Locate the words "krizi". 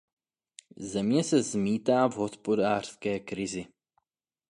3.19-3.65